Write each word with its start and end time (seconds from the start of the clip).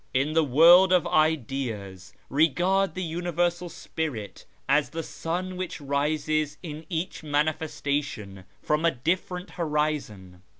In 0.15 0.33
the 0.33 0.43
World 0.43 0.91
of 0.91 1.05
Ideas, 1.05 2.11
regard 2.27 2.95
the 2.95 3.03
Universal 3.03 3.69
Spirit 3.69 4.45
as 4.67 4.89
the 4.89 5.03
sun 5.03 5.57
which 5.57 5.79
rises 5.79 6.57
in 6.63 6.87
each' 6.89 7.21
manifestation' 7.23 8.45
from 8.63 8.83
a 8.83 8.89
different 8.89 9.51
horizon. 9.61 10.41